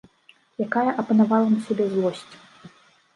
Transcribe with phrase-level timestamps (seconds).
[0.65, 2.33] Якая апанавала на сябе злосць!